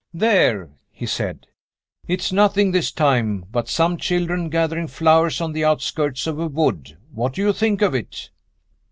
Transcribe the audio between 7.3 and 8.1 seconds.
do you think of